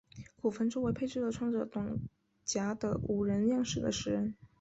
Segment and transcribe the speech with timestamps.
[0.41, 1.99] 古坟周围配置了穿着短
[2.43, 4.35] 甲的武人样式的石人。